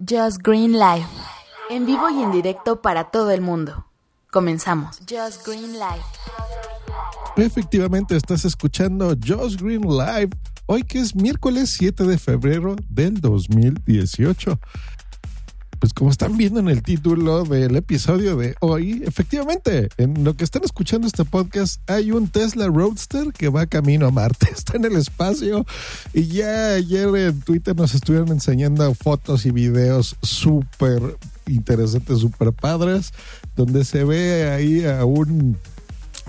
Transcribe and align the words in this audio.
Just 0.00 0.42
Green 0.42 0.72
Live. 0.74 1.06
En 1.70 1.84
vivo 1.84 2.08
y 2.10 2.22
en 2.22 2.30
directo 2.30 2.80
para 2.80 3.10
todo 3.10 3.30
el 3.32 3.40
mundo. 3.40 3.86
Comenzamos. 4.30 5.00
Just 5.08 5.44
Green 5.44 5.72
Live. 5.72 6.04
Efectivamente, 7.36 8.16
estás 8.16 8.44
escuchando 8.44 9.16
Just 9.16 9.60
Green 9.60 9.82
Live. 9.82 10.30
Hoy 10.66 10.84
que 10.84 11.00
es 11.00 11.16
miércoles 11.16 11.70
7 11.70 12.04
de 12.04 12.18
febrero 12.18 12.76
del 12.88 13.20
2018 13.20 14.60
pues 15.78 15.92
como 15.92 16.10
están 16.10 16.36
viendo 16.36 16.60
en 16.60 16.68
el 16.68 16.82
título 16.82 17.44
del 17.44 17.76
episodio 17.76 18.36
de 18.36 18.54
hoy, 18.60 19.02
efectivamente, 19.06 19.88
en 19.96 20.24
lo 20.24 20.34
que 20.34 20.44
están 20.44 20.64
escuchando 20.64 21.06
este 21.06 21.24
podcast, 21.24 21.80
hay 21.88 22.12
un 22.12 22.28
Tesla 22.28 22.66
Roadster 22.66 23.32
que 23.32 23.48
va 23.48 23.66
camino 23.66 24.06
a 24.06 24.10
Marte, 24.10 24.48
está 24.54 24.76
en 24.76 24.84
el 24.84 24.96
espacio. 24.96 25.64
Y 26.12 26.26
ya 26.26 26.74
ayer 26.74 27.08
en 27.14 27.40
Twitter 27.40 27.76
nos 27.76 27.94
estuvieron 27.94 28.28
enseñando 28.28 28.92
fotos 28.94 29.46
y 29.46 29.50
videos 29.50 30.16
súper 30.22 31.16
interesantes, 31.46 32.18
súper 32.18 32.52
padres, 32.52 33.12
donde 33.56 33.84
se 33.84 34.04
ve 34.04 34.50
ahí 34.50 34.84
a 34.84 35.04
un 35.04 35.56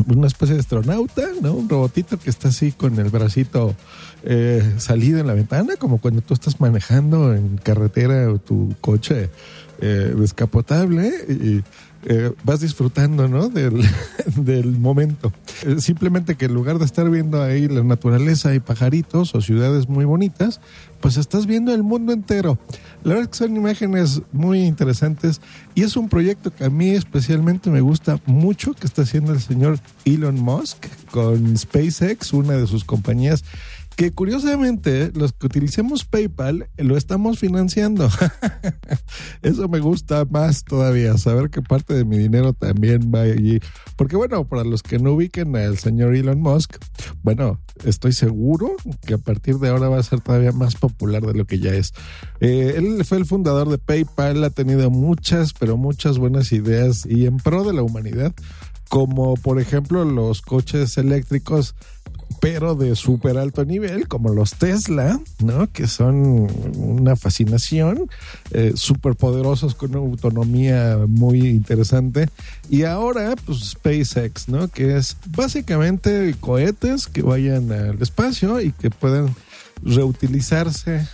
una 0.07 0.27
especie 0.27 0.55
de 0.55 0.61
astronauta, 0.61 1.23
¿no? 1.41 1.53
Un 1.53 1.69
robotito 1.69 2.17
que 2.17 2.29
está 2.29 2.49
así 2.49 2.71
con 2.71 2.97
el 2.99 3.09
bracito 3.09 3.75
eh, 4.23 4.75
salido 4.77 5.19
en 5.19 5.27
la 5.27 5.33
ventana, 5.33 5.75
como 5.77 5.99
cuando 5.99 6.21
tú 6.21 6.33
estás 6.33 6.59
manejando 6.59 7.33
en 7.33 7.57
carretera 7.57 8.31
o 8.31 8.37
tu 8.37 8.75
coche 8.81 9.29
eh, 9.81 10.13
descapotable 10.17 11.11
y 11.27 11.63
eh, 12.05 12.31
vas 12.45 12.61
disfrutando, 12.61 13.27
¿no? 13.27 13.49
Del, 13.49 13.81
del 14.37 14.77
momento. 14.77 15.33
Eh, 15.63 15.81
simplemente 15.81 16.35
que 16.35 16.45
en 16.45 16.53
lugar 16.53 16.79
de 16.79 16.85
estar 16.85 17.09
viendo 17.09 17.41
ahí 17.43 17.67
la 17.67 17.83
naturaleza 17.83 18.55
y 18.55 18.61
pajaritos 18.61 19.35
o 19.35 19.41
ciudades 19.41 19.89
muy 19.89 20.05
bonitas, 20.05 20.61
pues 21.01 21.17
estás 21.17 21.45
viendo 21.45 21.73
el 21.73 21.83
mundo 21.83 22.13
entero. 22.13 22.57
La 23.03 23.15
verdad 23.15 23.23
es 23.23 23.39
que 23.39 23.45
son 23.45 23.55
imágenes 23.57 24.21
muy 24.31 24.61
interesantes 24.61 25.41
y 25.75 25.83
es 25.83 25.97
un 25.97 26.07
proyecto 26.07 26.53
que 26.53 26.63
a 26.63 26.69
mí 26.69 26.91
especialmente 26.91 27.69
me 27.69 27.81
gusta 27.81 28.19
mucho 28.25 28.73
que 28.73 28.87
está 28.87 29.01
haciendo 29.01 29.33
el 29.33 29.41
señor 29.41 29.79
Elon 30.05 30.35
Musk 30.35 30.85
con 31.11 31.57
SpaceX, 31.57 32.31
una 32.31 32.53
de 32.53 32.67
sus 32.67 32.85
compañías 32.85 33.43
que 33.99 34.11
curiosamente 34.11 35.11
los 35.13 35.33
que 35.33 35.47
utilicemos 35.47 36.05
PayPal 36.05 36.69
lo 36.77 36.95
estamos 36.95 37.37
financiando. 37.37 38.09
Eso 39.41 39.67
me 39.67 39.81
gusta 39.81 40.23
más 40.23 40.63
todavía, 40.63 41.17
saber 41.17 41.49
que 41.49 41.61
parte 41.61 41.95
de 41.95 42.05
mi 42.05 42.17
dinero 42.17 42.53
también 42.53 43.11
va 43.13 43.23
allí. 43.23 43.59
Porque 43.97 44.15
bueno, 44.15 44.47
para 44.47 44.63
los 44.63 44.83
que 44.83 44.99
no 44.99 45.11
ubiquen 45.11 45.53
al 45.57 45.77
señor 45.79 46.15
Elon 46.15 46.39
Musk, 46.39 46.77
bueno, 47.23 47.59
estoy 47.83 48.13
seguro 48.13 48.77
que 49.05 49.15
a 49.15 49.17
partir 49.17 49.57
de 49.57 49.67
ahora 49.67 49.89
va 49.89 49.99
a 49.99 50.03
ser 50.03 50.21
todavía 50.21 50.53
más 50.53 50.77
popular 50.77 51.21
de 51.21 51.33
lo 51.33 51.43
que 51.43 51.59
ya 51.59 51.73
es. 51.73 51.91
Eh, 52.39 52.75
él 52.77 53.03
fue 53.03 53.17
el 53.17 53.25
fundador 53.25 53.67
de 53.67 53.79
PayPal, 53.79 54.45
ha 54.45 54.49
tenido 54.49 54.89
muchas, 54.89 55.51
pero 55.51 55.75
muchas 55.75 56.19
buenas 56.19 56.53
ideas 56.53 57.05
y 57.05 57.25
en 57.25 57.35
pro 57.35 57.65
de 57.65 57.73
la 57.73 57.83
humanidad 57.83 58.33
como 58.89 59.35
por 59.35 59.61
ejemplo 59.61 60.03
los 60.03 60.41
coches 60.41 60.97
eléctricos 60.97 61.75
pero 62.39 62.75
de 62.75 62.95
súper 62.95 63.37
alto 63.37 63.65
nivel, 63.65 64.07
como 64.07 64.33
los 64.33 64.55
Tesla, 64.55 65.19
¿no? 65.43 65.71
Que 65.71 65.87
son 65.87 66.47
una 66.77 67.15
fascinación, 67.15 68.09
eh, 68.51 68.73
súper 68.75 69.15
poderosos 69.15 69.75
con 69.75 69.91
una 69.91 69.99
autonomía 69.99 70.99
muy 71.07 71.47
interesante. 71.47 72.29
Y 72.69 72.83
ahora, 72.83 73.35
pues 73.45 73.71
SpaceX, 73.71 74.47
¿no? 74.47 74.67
Que 74.67 74.97
es 74.97 75.17
básicamente 75.35 76.35
cohetes 76.39 77.07
que 77.07 77.21
vayan 77.21 77.71
al 77.71 78.01
espacio 78.01 78.61
y 78.61 78.71
que 78.71 78.89
puedan 78.89 79.35
reutilizarse 79.83 81.07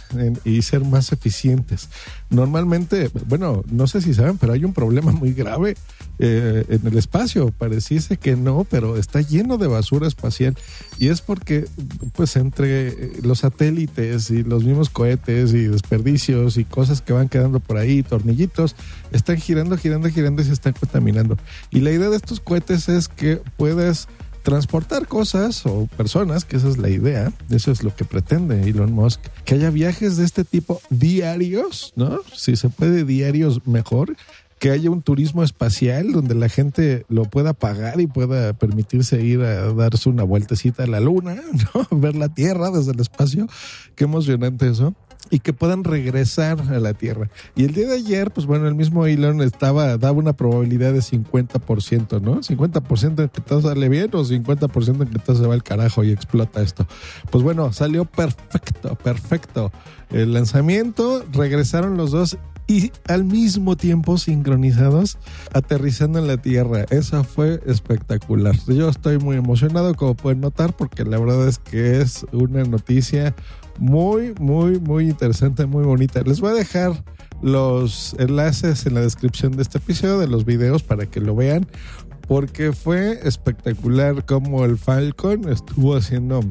y 0.43 0.61
ser 0.61 0.83
más 0.83 1.11
eficientes. 1.11 1.89
Normalmente, 2.29 3.09
bueno, 3.27 3.63
no 3.69 3.87
sé 3.87 4.01
si 4.01 4.13
saben, 4.13 4.37
pero 4.37 4.53
hay 4.53 4.65
un 4.65 4.73
problema 4.73 5.11
muy 5.11 5.33
grave 5.33 5.75
eh, 6.19 6.65
en 6.69 6.87
el 6.87 6.97
espacio. 6.97 7.51
Pareciese 7.51 8.17
que 8.17 8.35
no, 8.35 8.65
pero 8.69 8.97
está 8.97 9.21
lleno 9.21 9.57
de 9.57 9.67
basura 9.67 10.07
espacial 10.07 10.57
y 10.99 11.09
es 11.09 11.21
porque, 11.21 11.65
pues, 12.13 12.35
entre 12.35 13.21
los 13.21 13.39
satélites 13.39 14.29
y 14.29 14.43
los 14.43 14.63
mismos 14.63 14.89
cohetes 14.89 15.53
y 15.53 15.67
desperdicios 15.67 16.57
y 16.57 16.65
cosas 16.65 17.01
que 17.01 17.13
van 17.13 17.29
quedando 17.29 17.59
por 17.59 17.77
ahí, 17.77 18.03
tornillitos, 18.03 18.75
están 19.11 19.37
girando, 19.37 19.77
girando, 19.77 20.09
girando 20.09 20.41
y 20.41 20.45
se 20.45 20.53
están 20.53 20.73
contaminando. 20.73 21.37
Y 21.71 21.81
la 21.81 21.91
idea 21.91 22.09
de 22.09 22.17
estos 22.17 22.39
cohetes 22.39 22.89
es 22.89 23.07
que 23.07 23.41
puedes 23.57 24.07
transportar 24.45 25.07
cosas 25.07 25.65
o 25.65 25.87
personas, 25.97 26.45
que 26.45 26.57
esa 26.57 26.69
es 26.69 26.77
la 26.77 26.89
idea, 26.89 27.33
eso 27.49 27.71
es 27.71 27.83
lo 27.83 27.95
que 27.95 28.05
pretende 28.05 28.69
Elon 28.69 28.93
Musk, 28.93 29.19
que 29.43 29.55
haya 29.55 29.71
viajes 29.71 30.17
de 30.17 30.23
este 30.23 30.45
tipo 30.45 30.79
diarios, 30.91 31.93
¿no? 31.95 32.19
Si 32.31 32.55
se 32.55 32.69
puede 32.69 33.05
diarios 33.05 33.65
mejor, 33.65 34.15
que 34.65 34.71
haya 34.71 34.89
un 34.89 35.03
turismo 35.03 35.43
espacial 35.43 36.11
donde 36.11 36.33
la 36.33 36.49
gente 36.49 37.05
lo 37.07 37.25
pueda 37.25 37.53
pagar 37.53 38.01
y 38.01 38.07
pueda 38.07 38.51
permitirse 38.53 39.21
ir 39.21 39.41
a 39.41 39.71
darse 39.71 40.09
una 40.09 40.23
vueltecita 40.23 40.85
a 40.85 40.87
la 40.87 40.99
luna, 40.99 41.35
¿no? 41.91 41.99
Ver 41.99 42.15
la 42.15 42.29
Tierra 42.29 42.71
desde 42.71 42.93
el 42.93 42.99
espacio. 42.99 43.45
Qué 43.93 44.05
emocionante 44.05 44.67
eso 44.67 44.95
y 45.29 45.37
que 45.37 45.53
puedan 45.53 45.83
regresar 45.83 46.59
a 46.61 46.79
la 46.79 46.95
Tierra. 46.95 47.29
Y 47.55 47.65
el 47.65 47.75
día 47.75 47.89
de 47.89 47.93
ayer, 47.93 48.31
pues 48.31 48.47
bueno, 48.47 48.67
el 48.67 48.73
mismo 48.73 49.05
Elon 49.05 49.39
estaba, 49.41 49.99
daba 49.99 50.17
una 50.17 50.33
probabilidad 50.33 50.93
de 50.93 51.01
50%, 51.01 52.19
¿no? 52.19 52.37
50% 52.37 53.21
en 53.21 53.29
que 53.29 53.41
todo 53.41 53.61
sale 53.61 53.87
bien 53.87 54.09
o 54.13 54.23
50% 54.23 55.01
en 55.03 55.09
que 55.09 55.19
todo 55.19 55.35
se 55.35 55.45
va 55.45 55.53
al 55.53 55.61
carajo 55.61 56.03
y 56.03 56.09
explota 56.09 56.63
esto. 56.63 56.87
Pues 57.29 57.43
bueno, 57.43 57.71
salió 57.71 58.05
perfecto, 58.05 58.95
perfecto. 58.95 59.71
El 60.09 60.33
lanzamiento, 60.33 61.23
regresaron 61.33 61.97
los 61.97 62.09
dos 62.09 62.39
y 62.67 62.91
al 63.07 63.23
mismo 63.23 63.75
tiempo 63.75 64.17
sincronizados 64.17 65.17
aterrizando 65.53 66.19
en 66.19 66.27
la 66.27 66.37
Tierra. 66.37 66.85
Eso 66.89 67.23
fue 67.23 67.61
espectacular. 67.65 68.55
Yo 68.67 68.89
estoy 68.89 69.17
muy 69.19 69.37
emocionado, 69.37 69.93
como 69.95 70.15
pueden 70.15 70.41
notar, 70.41 70.75
porque 70.75 71.03
la 71.03 71.19
verdad 71.19 71.47
es 71.47 71.59
que 71.59 72.01
es 72.01 72.25
una 72.31 72.63
noticia 72.63 73.35
muy, 73.77 74.33
muy, 74.39 74.79
muy 74.79 75.09
interesante, 75.09 75.65
muy 75.65 75.83
bonita. 75.83 76.21
Les 76.23 76.39
voy 76.39 76.51
a 76.51 76.55
dejar 76.55 77.03
los 77.41 78.15
enlaces 78.17 78.85
en 78.85 78.95
la 78.95 79.01
descripción 79.01 79.55
de 79.55 79.61
este 79.61 79.77
episodio 79.77 80.19
de 80.19 80.27
los 80.27 80.45
videos 80.45 80.83
para 80.83 81.05
que 81.05 81.19
lo 81.19 81.35
vean, 81.35 81.67
porque 82.27 82.73
fue 82.73 83.19
espectacular 83.23 84.25
como 84.25 84.65
el 84.65 84.77
Falcon 84.77 85.49
estuvo 85.49 85.95
haciendo 85.95 86.41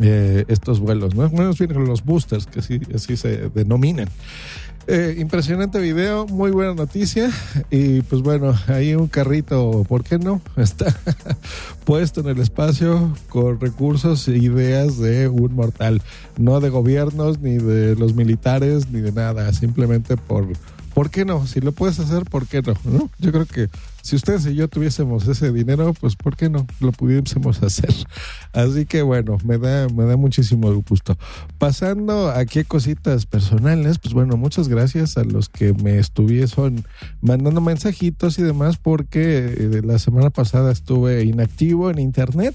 eh, 0.00 0.44
estos 0.48 0.80
vuelos, 0.80 1.14
¿no? 1.14 1.28
Bueno, 1.28 1.52
los 1.86 2.04
boosters, 2.04 2.46
que 2.46 2.60
así, 2.60 2.80
así 2.94 3.16
se 3.16 3.48
denominan. 3.50 4.08
Eh, 4.86 5.16
impresionante 5.18 5.78
video, 5.78 6.26
muy 6.26 6.50
buena 6.50 6.74
noticia. 6.74 7.30
Y 7.70 8.02
pues 8.02 8.20
bueno, 8.20 8.54
ahí 8.66 8.94
un 8.94 9.08
carrito, 9.08 9.84
¿por 9.88 10.04
qué 10.04 10.18
no? 10.18 10.42
Está 10.56 10.94
puesto 11.84 12.20
en 12.20 12.28
el 12.28 12.38
espacio 12.38 13.16
con 13.30 13.60
recursos 13.60 14.28
e 14.28 14.36
ideas 14.36 14.98
de 14.98 15.28
un 15.28 15.54
mortal. 15.54 16.02
No 16.36 16.60
de 16.60 16.68
gobiernos, 16.68 17.40
ni 17.40 17.56
de 17.56 17.96
los 17.96 18.14
militares, 18.14 18.90
ni 18.90 19.00
de 19.00 19.12
nada. 19.12 19.50
Simplemente 19.54 20.16
por, 20.18 20.48
¿por 20.94 21.10
qué 21.10 21.24
no? 21.24 21.46
Si 21.46 21.60
lo 21.60 21.72
puedes 21.72 21.98
hacer, 21.98 22.24
¿por 22.24 22.46
qué 22.46 22.62
no? 22.62 23.10
Yo 23.18 23.32
creo 23.32 23.46
que 23.46 23.68
si 24.00 24.16
ustedes 24.16 24.46
y 24.46 24.54
yo 24.54 24.68
tuviésemos 24.68 25.26
ese 25.26 25.50
dinero, 25.50 25.94
pues 25.98 26.14
¿por 26.14 26.36
qué 26.36 26.48
no? 26.48 26.66
Lo 26.80 26.92
pudiésemos 26.92 27.62
hacer. 27.62 27.90
Así 28.52 28.86
que 28.86 29.02
bueno, 29.02 29.38
me 29.44 29.58
da, 29.58 29.88
me 29.88 30.04
da 30.04 30.16
muchísimo 30.16 30.72
gusto. 30.88 31.18
Pasando 31.58 32.30
aquí 32.30 32.60
a 32.60 32.64
cositas 32.64 33.26
personales, 33.26 33.98
pues 33.98 34.14
bueno, 34.14 34.36
muchas 34.36 34.68
gracias 34.68 35.16
a 35.16 35.24
los 35.24 35.48
que 35.48 35.72
me 35.72 35.98
estuviesen 35.98 36.84
mandando 37.20 37.60
mensajitos 37.60 38.38
y 38.38 38.42
demás, 38.42 38.76
porque 38.76 39.54
eh, 39.58 39.80
la 39.82 39.98
semana 39.98 40.30
pasada 40.30 40.70
estuve 40.70 41.24
inactivo 41.24 41.90
en 41.90 41.98
internet 41.98 42.54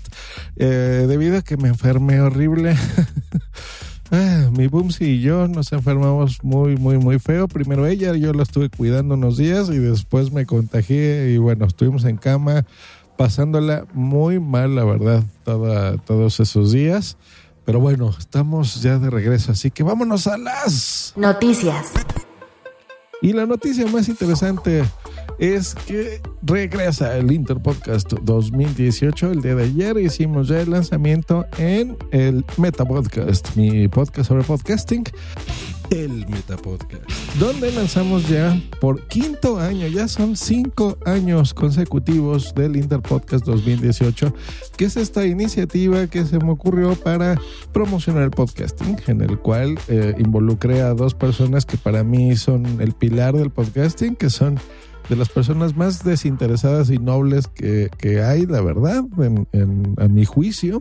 eh, 0.55 1.05
debido 1.07 1.39
a 1.39 1.41
que 1.41 1.57
me 1.57 1.69
enfermé 1.69 2.21
horrible. 2.21 2.75
Ah, 4.11 4.49
mi 4.51 4.67
Bumsy 4.67 5.05
y 5.05 5.21
yo 5.21 5.47
nos 5.47 5.71
enfermamos 5.71 6.43
muy, 6.43 6.77
muy, 6.77 6.97
muy 6.97 7.19
feo. 7.19 7.47
Primero 7.47 7.85
ella, 7.85 8.15
yo 8.15 8.33
la 8.33 8.43
estuve 8.43 8.69
cuidando 8.69 9.13
unos 9.13 9.37
días 9.37 9.69
y 9.69 9.77
después 9.77 10.31
me 10.31 10.47
contagié 10.47 11.31
y 11.31 11.37
bueno, 11.37 11.65
estuvimos 11.65 12.05
en 12.05 12.17
cama 12.17 12.65
pasándola 13.17 13.85
muy 13.93 14.39
mal, 14.39 14.75
la 14.75 14.83
verdad, 14.83 15.23
todos 15.43 16.39
esos 16.39 16.71
días. 16.71 17.17
Pero 17.65 17.79
bueno, 17.79 18.15
estamos 18.17 18.81
ya 18.81 18.97
de 18.97 19.11
regreso, 19.11 19.51
así 19.51 19.69
que 19.69 19.83
vámonos 19.83 20.25
a 20.25 20.39
las 20.39 21.13
noticias. 21.15 21.91
Y 23.21 23.33
la 23.33 23.45
noticia 23.45 23.85
más 23.87 24.09
interesante 24.09 24.83
es 25.39 25.73
que 25.73 26.21
regresa 26.43 27.17
el 27.17 27.31
Interpodcast 27.31 28.13
2018. 28.23 29.31
El 29.31 29.41
día 29.41 29.55
de 29.55 29.63
ayer 29.63 29.97
hicimos 29.97 30.49
ya 30.49 30.61
el 30.61 30.71
lanzamiento 30.71 31.45
en 31.57 31.97
el 32.11 32.45
Meta 32.57 32.85
Podcast, 32.85 33.55
mi 33.55 33.87
podcast 33.87 34.27
sobre 34.27 34.43
podcasting. 34.43 35.05
el 35.91 36.27
Metapodcast, 36.27 37.09
donde 37.39 37.71
lanzamos 37.71 38.27
ya 38.29 38.61
por 38.79 39.07
quinto 39.07 39.59
año, 39.59 39.87
ya 39.87 40.07
son 40.07 40.35
cinco 40.35 40.97
años 41.05 41.53
consecutivos 41.53 42.53
del 42.53 42.75
Interpodcast 42.75 43.43
2018, 43.45 44.33
que 44.77 44.85
es 44.85 44.97
esta 44.97 45.25
iniciativa 45.25 46.05
que 46.07 46.25
se 46.25 46.37
me 46.37 46.51
ocurrió 46.51 46.93
para 46.95 47.39
promocionar 47.73 48.23
el 48.23 48.31
podcasting, 48.31 48.97
en 49.07 49.21
el 49.21 49.39
cual 49.39 49.79
eh, 49.87 50.13
involucré 50.19 50.81
a 50.81 50.93
dos 50.93 51.15
personas 51.15 51.65
que 51.65 51.77
para 51.77 52.03
mí 52.03 52.35
son 52.35 52.81
el 52.81 52.93
pilar 52.93 53.35
del 53.35 53.49
podcasting, 53.49 54.15
que 54.15 54.29
son 54.29 54.59
de 55.09 55.15
las 55.15 55.29
personas 55.29 55.75
más 55.75 56.03
desinteresadas 56.03 56.89
y 56.91 56.99
nobles 56.99 57.47
que, 57.47 57.89
hay, 58.23 58.45
la 58.45 58.61
verdad, 58.61 59.03
en, 59.17 59.95
a 59.97 60.07
mi 60.07 60.23
juicio, 60.23 60.79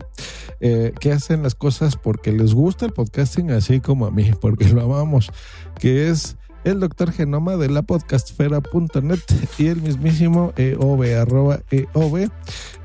eh, 0.59 0.93
que 0.99 1.11
hacen 1.11 1.43
las 1.43 1.55
cosas 1.55 1.95
porque 1.95 2.31
les 2.31 2.53
gusta 2.53 2.85
el 2.85 2.93
podcasting, 2.93 3.51
así 3.51 3.79
como 3.79 4.05
a 4.05 4.11
mí, 4.11 4.31
porque 4.39 4.69
lo 4.69 4.81
amamos, 4.83 5.31
que 5.79 6.09
es 6.09 6.37
el 6.63 6.79
doctor 6.79 7.11
Genoma 7.11 7.57
de 7.57 7.69
la 7.69 7.81
podcastfera.net 7.81 9.19
y 9.57 9.67
el 9.67 9.81
mismísimo 9.81 10.53
EOB, 10.57 11.19
arroba 11.19 11.59
EOB, 11.71 12.29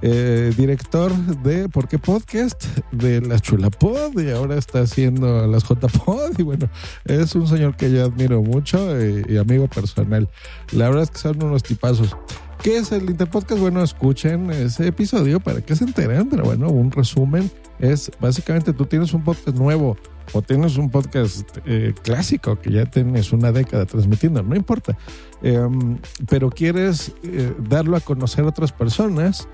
eh, 0.02 0.52
director 0.56 1.12
de 1.42 1.68
¿Por 1.68 1.88
qué 1.88 1.98
Podcast? 1.98 2.64
de 2.92 3.20
la 3.20 3.38
Chulapod 3.38 4.18
y 4.20 4.30
ahora 4.30 4.56
está 4.56 4.80
haciendo 4.80 5.46
las 5.46 5.64
JPod 5.64 6.38
y 6.38 6.42
bueno, 6.42 6.68
es 7.04 7.34
un 7.34 7.46
señor 7.46 7.76
que 7.76 7.90
yo 7.90 8.04
admiro 8.04 8.42
mucho 8.42 8.98
eh, 8.98 9.24
y 9.28 9.36
amigo 9.36 9.68
personal. 9.68 10.28
La 10.72 10.88
verdad 10.88 11.04
es 11.04 11.10
que 11.10 11.18
son 11.18 11.42
unos 11.42 11.62
tipazos. 11.62 12.16
¿Qué 12.62 12.78
es 12.78 12.92
el 12.92 13.10
Interpodcast? 13.10 13.60
Bueno, 13.60 13.82
escuchen 13.82 14.50
ese 14.50 14.86
episodio 14.86 15.40
para 15.40 15.60
que 15.60 15.76
se 15.76 15.84
enteren, 15.84 16.30
pero 16.30 16.44
bueno, 16.44 16.70
un 16.70 16.90
resumen 16.90 17.50
es 17.78 18.10
básicamente 18.20 18.72
tú 18.72 18.86
tienes 18.86 19.12
un 19.12 19.22
podcast 19.22 19.56
nuevo 19.56 19.96
o 20.32 20.42
tienes 20.42 20.76
un 20.76 20.90
podcast 20.90 21.58
eh, 21.66 21.94
clásico 22.02 22.56
que 22.56 22.70
ya 22.70 22.86
tienes 22.86 23.32
una 23.32 23.52
década 23.52 23.86
transmitiendo, 23.86 24.42
no 24.42 24.56
importa, 24.56 24.96
em, 25.42 25.98
pero 26.28 26.50
quieres 26.50 27.12
eh, 27.22 27.54
darlo 27.68 27.96
a 27.96 28.00
conocer 28.00 28.44
a 28.44 28.48
otras 28.48 28.72
personas, 28.72 29.48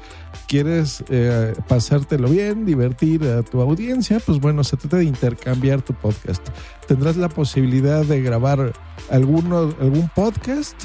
quieres 0.47 1.05
eh, 1.09 1.55
pasártelo 1.69 2.29
bien, 2.29 2.65
divertir 2.65 3.25
a 3.25 3.43
tu 3.43 3.61
audiencia, 3.61 4.21
pues 4.21 4.39
bueno, 4.39 4.65
se 4.65 4.77
trata 4.77 4.99
de 4.99 5.05
intercambiar 5.05 5.83
tu 5.83 5.93
podcast. 5.95 6.47
Tendrás 6.87 7.17
la 7.17 7.29
posibilidad 7.29 8.05
de 8.05 8.23
grabar 8.23 8.73
alguno, 9.11 9.75
algún 9.81 10.09
podcast 10.15 10.77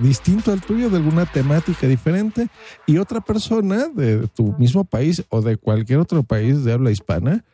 distinto 0.00 0.52
al 0.52 0.60
tuyo, 0.60 0.88
de 0.88 0.98
alguna 0.98 1.26
temática 1.26 1.86
diferente, 1.86 2.48
y 2.86 2.98
otra 2.98 3.20
persona 3.20 3.88
de 3.88 4.28
tu 4.28 4.52
mismo 4.58 4.84
país 4.84 5.24
o 5.30 5.40
de 5.40 5.56
cualquier 5.56 5.98
otro 5.98 6.22
país 6.22 6.64
de 6.64 6.72
habla 6.72 6.90
hispana, 6.90 7.44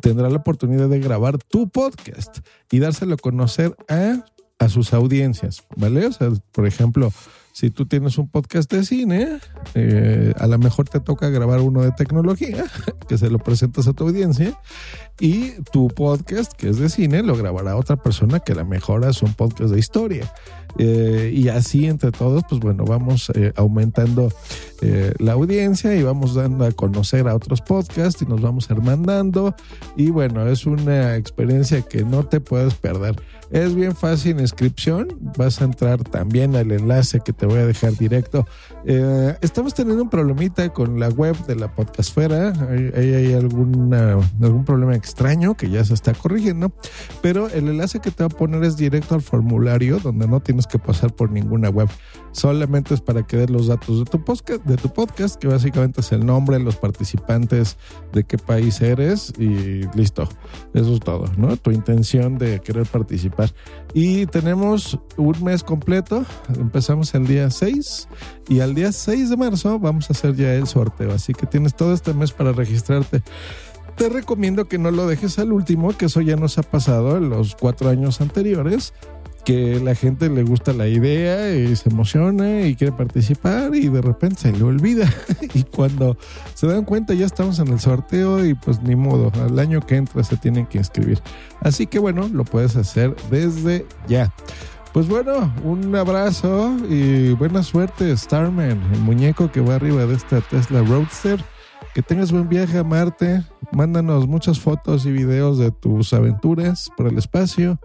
tendrá 0.00 0.28
la 0.28 0.36
oportunidad 0.36 0.88
de 0.88 1.00
grabar 1.00 1.38
tu 1.38 1.68
podcast 1.68 2.38
y 2.70 2.78
dárselo 2.78 3.14
a 3.14 3.18
conocer 3.18 3.76
a, 3.88 4.24
a 4.58 4.68
sus 4.68 4.92
audiencias, 4.92 5.64
¿vale? 5.76 6.06
O 6.06 6.12
sea, 6.12 6.30
por 6.52 6.66
ejemplo, 6.66 7.12
si 7.52 7.70
tú 7.70 7.86
tienes 7.86 8.16
un 8.16 8.28
podcast 8.28 8.72
de 8.72 8.84
cine, 8.84 9.38
eh, 9.74 10.32
a 10.38 10.46
lo 10.46 10.58
mejor 10.58 10.88
te 10.88 11.00
toca 11.00 11.28
grabar 11.28 11.60
uno 11.60 11.82
de 11.82 11.92
tecnología, 11.92 12.64
que 13.08 13.18
se 13.18 13.28
lo 13.28 13.38
presentas 13.38 13.86
a 13.86 13.92
tu 13.92 14.04
audiencia, 14.04 14.58
y 15.20 15.50
tu 15.70 15.88
podcast, 15.88 16.52
que 16.54 16.70
es 16.70 16.78
de 16.78 16.88
cine, 16.88 17.22
lo 17.22 17.36
grabará 17.36 17.76
otra 17.76 17.96
persona 17.96 18.40
que 18.40 18.52
a 18.52 18.56
lo 18.56 18.64
mejor 18.64 19.04
es 19.04 19.22
un 19.22 19.34
podcast 19.34 19.70
de 19.70 19.78
historia. 19.78 20.32
Eh, 20.78 21.32
y 21.34 21.48
así 21.48 21.86
entre 21.86 22.12
todos, 22.12 22.42
pues 22.48 22.60
bueno, 22.60 22.84
vamos 22.84 23.30
eh, 23.34 23.52
aumentando 23.56 24.32
la 25.20 25.34
audiencia 25.34 25.94
y 25.94 26.02
vamos 26.02 26.34
dando 26.34 26.64
a 26.64 26.72
conocer 26.72 27.28
a 27.28 27.36
otros 27.36 27.60
podcasts 27.60 28.20
y 28.20 28.26
nos 28.26 28.40
vamos 28.40 28.68
hermandando. 28.68 29.54
Y 29.96 30.10
bueno, 30.10 30.48
es 30.48 30.66
una 30.66 31.14
experiencia 31.14 31.82
que 31.82 32.04
no 32.04 32.24
te 32.24 32.40
puedes 32.40 32.74
perder. 32.74 33.14
Es 33.52 33.74
bien 33.74 33.94
fácil 33.94 34.40
inscripción. 34.40 35.08
Vas 35.36 35.60
a 35.60 35.64
entrar 35.64 36.02
también 36.02 36.56
al 36.56 36.72
enlace 36.72 37.20
que 37.20 37.34
te 37.34 37.44
voy 37.44 37.58
a 37.58 37.66
dejar 37.66 37.92
directo. 37.98 38.46
Eh, 38.86 39.36
estamos 39.42 39.74
teniendo 39.74 40.02
un 40.02 40.08
problemita 40.08 40.70
con 40.70 40.98
la 40.98 41.10
web 41.10 41.36
de 41.46 41.56
la 41.56 41.70
podcastfera. 41.70 42.54
Hay, 42.70 43.14
hay 43.14 43.34
alguna, 43.34 44.18
algún 44.40 44.64
problema 44.64 44.96
extraño 44.96 45.54
que 45.54 45.68
ya 45.68 45.84
se 45.84 45.92
está 45.92 46.14
corrigiendo. 46.14 46.72
Pero 47.20 47.48
el 47.50 47.68
enlace 47.68 48.00
que 48.00 48.10
te 48.10 48.24
voy 48.24 48.32
a 48.34 48.38
poner 48.38 48.64
es 48.64 48.78
directo 48.78 49.14
al 49.14 49.22
formulario 49.22 49.98
donde 49.98 50.26
no 50.26 50.40
tienes 50.40 50.61
que 50.66 50.78
pasar 50.78 51.14
por 51.14 51.30
ninguna 51.30 51.68
web. 51.68 51.88
Solamente 52.32 52.94
es 52.94 53.00
para 53.00 53.26
que 53.26 53.36
des 53.36 53.50
los 53.50 53.66
datos 53.66 53.98
de 53.98 54.04
tu 54.04 54.24
podcast, 54.24 54.64
de 54.64 54.76
tu 54.76 54.88
podcast, 54.92 55.36
que 55.36 55.48
básicamente 55.48 56.00
es 56.00 56.12
el 56.12 56.24
nombre, 56.24 56.58
los 56.58 56.76
participantes, 56.76 57.76
de 58.12 58.24
qué 58.24 58.38
país 58.38 58.80
eres 58.80 59.32
y 59.38 59.82
listo. 59.96 60.28
Eso 60.74 60.94
es 60.94 61.00
todo, 61.00 61.24
¿no? 61.36 61.56
Tu 61.56 61.70
intención 61.70 62.38
de 62.38 62.60
querer 62.60 62.86
participar 62.86 63.52
y 63.94 64.26
tenemos 64.26 64.98
un 65.16 65.44
mes 65.44 65.62
completo. 65.62 66.24
Empezamos 66.56 67.14
el 67.14 67.26
día 67.26 67.50
6 67.50 68.08
y 68.48 68.60
al 68.60 68.74
día 68.74 68.92
6 68.92 69.30
de 69.30 69.36
marzo 69.36 69.78
vamos 69.78 70.08
a 70.08 70.12
hacer 70.12 70.34
ya 70.34 70.54
el 70.54 70.66
sorteo. 70.66 71.12
Así 71.12 71.34
que 71.34 71.46
tienes 71.46 71.74
todo 71.74 71.92
este 71.92 72.14
mes 72.14 72.32
para 72.32 72.52
registrarte. 72.52 73.22
Te 73.96 74.08
recomiendo 74.08 74.68
que 74.68 74.78
no 74.78 74.90
lo 74.90 75.06
dejes 75.06 75.38
al 75.38 75.52
último, 75.52 75.96
que 75.96 76.06
eso 76.06 76.22
ya 76.22 76.36
nos 76.36 76.56
ha 76.56 76.62
pasado 76.62 77.18
en 77.18 77.28
los 77.28 77.54
cuatro 77.54 77.90
años 77.90 78.20
anteriores 78.20 78.94
que 79.44 79.80
la 79.80 79.94
gente 79.94 80.28
le 80.28 80.42
gusta 80.42 80.72
la 80.72 80.86
idea 80.86 81.54
y 81.54 81.74
se 81.76 81.88
emociona 81.88 82.62
y 82.62 82.76
quiere 82.76 82.92
participar 82.92 83.74
y 83.74 83.88
de 83.88 84.00
repente 84.00 84.42
se 84.42 84.52
le 84.52 84.62
olvida 84.62 85.12
y 85.54 85.64
cuando 85.64 86.16
se 86.54 86.66
dan 86.66 86.84
cuenta 86.84 87.14
ya 87.14 87.26
estamos 87.26 87.58
en 87.58 87.68
el 87.68 87.80
sorteo 87.80 88.44
y 88.44 88.54
pues 88.54 88.82
ni 88.82 88.96
modo, 88.96 89.32
al 89.44 89.58
año 89.58 89.80
que 89.80 89.96
entra 89.96 90.22
se 90.24 90.36
tienen 90.36 90.66
que 90.66 90.78
inscribir. 90.78 91.20
Así 91.60 91.86
que 91.86 91.98
bueno, 91.98 92.28
lo 92.32 92.44
puedes 92.44 92.76
hacer 92.76 93.14
desde 93.30 93.86
ya. 94.08 94.32
Pues 94.92 95.08
bueno, 95.08 95.52
un 95.64 95.94
abrazo 95.96 96.76
y 96.88 97.32
buena 97.32 97.62
suerte 97.62 98.14
Starman, 98.14 98.82
el 98.92 99.00
muñeco 99.00 99.50
que 99.50 99.62
va 99.62 99.76
arriba 99.76 100.04
de 100.04 100.14
esta 100.14 100.40
Tesla 100.42 100.82
Roadster. 100.82 101.42
Que 101.94 102.00
tengas 102.00 102.32
buen 102.32 102.48
viaje 102.48 102.78
a 102.78 102.84
Marte. 102.84 103.42
Mándanos 103.70 104.26
muchas 104.26 104.58
fotos 104.60 105.04
y 105.04 105.12
videos 105.12 105.58
de 105.58 105.70
tus 105.70 106.14
aventuras 106.14 106.88
por 106.96 107.06
el 107.06 107.18
espacio. 107.18 107.78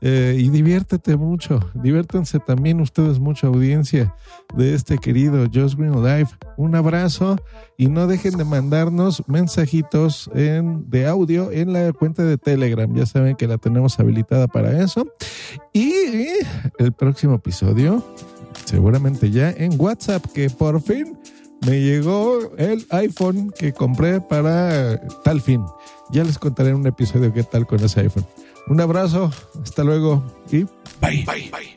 Eh, 0.00 0.36
y 0.38 0.48
diviértete 0.50 1.16
mucho, 1.16 1.60
diviértanse 1.74 2.38
también 2.38 2.80
ustedes 2.80 3.18
mucha 3.18 3.46
audiencia 3.46 4.14
de 4.54 4.74
este 4.74 4.98
querido 4.98 5.46
Just 5.52 5.76
Green 5.78 6.02
Live. 6.02 6.28
Un 6.56 6.74
abrazo 6.74 7.36
y 7.76 7.88
no 7.88 8.06
dejen 8.06 8.36
de 8.36 8.44
mandarnos 8.44 9.22
mensajitos 9.26 10.30
en, 10.34 10.88
de 10.90 11.06
audio 11.06 11.50
en 11.50 11.72
la 11.72 11.92
cuenta 11.92 12.24
de 12.24 12.38
Telegram. 12.38 12.92
Ya 12.94 13.06
saben 13.06 13.36
que 13.36 13.46
la 13.46 13.58
tenemos 13.58 13.98
habilitada 13.98 14.46
para 14.46 14.82
eso. 14.82 15.06
Y 15.72 15.92
el 16.78 16.92
próximo 16.92 17.34
episodio, 17.34 18.04
seguramente 18.64 19.30
ya 19.30 19.50
en 19.50 19.80
WhatsApp, 19.80 20.24
que 20.32 20.50
por 20.50 20.80
fin 20.80 21.16
me 21.66 21.80
llegó 21.80 22.54
el 22.58 22.86
iPhone 22.90 23.50
que 23.58 23.72
compré 23.72 24.20
para 24.20 25.00
tal 25.24 25.40
fin. 25.40 25.64
Ya 26.10 26.22
les 26.22 26.38
contaré 26.38 26.70
en 26.70 26.76
un 26.76 26.86
episodio 26.86 27.32
qué 27.32 27.42
tal 27.42 27.66
con 27.66 27.82
ese 27.82 28.00
iPhone. 28.00 28.26
Un 28.68 28.80
abrazo, 28.80 29.30
hasta 29.62 29.84
luego 29.84 30.24
y 30.50 30.64
bye. 31.00 31.24
bye, 31.24 31.50
bye. 31.50 31.75